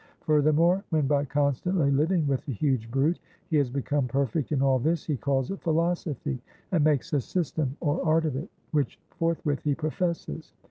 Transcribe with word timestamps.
Furthermore, 0.21 0.83
when, 0.89 1.05
by 1.05 1.25
constantly 1.25 1.91
living 1.91 2.25
with 2.25 2.43
the 2.47 2.53
huge 2.53 2.89
brute, 2.89 3.19
he 3.51 3.57
has 3.57 3.69
become 3.69 4.07
perfect 4.07 4.51
in 4.51 4.59
all 4.59 4.79
this, 4.79 5.05
he 5.05 5.15
calls 5.15 5.51
it 5.51 5.61
philosophy, 5.61 6.41
and 6.71 6.83
makes 6.83 7.13
a 7.13 7.21
system 7.21 7.77
or 7.81 8.03
art 8.03 8.25
of 8.25 8.35
it, 8.35 8.49
which 8.71 8.97
forthwith 9.11 9.59
he 9.61 9.75
professes. 9.75 10.53